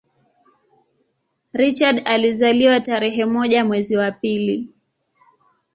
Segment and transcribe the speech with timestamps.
[1.53, 4.69] Richard alizaliwa tarehe moja mwezi wa pili